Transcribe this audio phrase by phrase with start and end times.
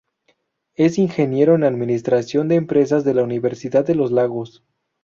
[0.73, 4.63] Es ingeniero en administración de empresas de la Universidad de Los Lagos.